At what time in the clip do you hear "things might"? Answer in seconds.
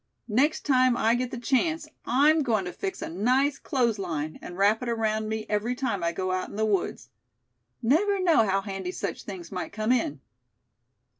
9.25-9.71